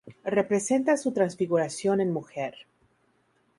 Representa 0.25 0.97
su 0.97 1.11
transfiguración 1.13 2.01
en 2.01 2.11
mujer. 2.11 2.55